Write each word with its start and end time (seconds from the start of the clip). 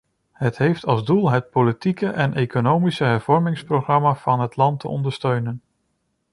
Het 0.31 0.57
heeft 0.57 0.85
als 0.85 1.03
doel 1.05 1.29
het 1.31 1.49
politieke 1.49 2.07
en 2.07 2.33
economische 2.33 3.03
hervormingsprogramma 3.03 4.15
van 4.15 4.39
het 4.39 4.55
land 4.55 4.79
te 4.79 4.87
ondersteunen. 4.87 5.61